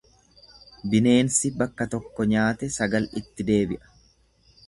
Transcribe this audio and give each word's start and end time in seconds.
Bineensi 0.93 1.51
bakka 1.59 1.87
tokko 1.91 2.27
nyaate 2.33 2.71
sagal 2.79 3.07
itti 3.21 3.49
deebi'a. 3.51 3.93